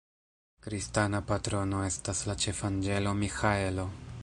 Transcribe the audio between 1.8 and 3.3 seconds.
estas la ĉefanĝelo